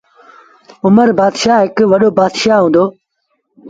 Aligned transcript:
اُمر 0.85 1.09
بآتشآه 1.17 1.59
هڪڙو 1.63 1.85
وڏو 1.91 2.09
بآتشآه 2.17 2.59
هُݩدو، 2.63 2.83